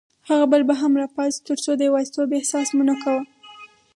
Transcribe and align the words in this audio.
هغه 0.29 0.45
بل 0.51 0.61
به 0.69 0.75
هم 0.81 0.93
راپاڅېد، 1.01 1.43
ترڅو 1.49 1.71
د 1.77 1.81
یوازیتوب 1.89 2.29
احساس 2.37 2.67
مو 2.75 2.83
نه 2.89 2.95
کاوه. 3.01 3.21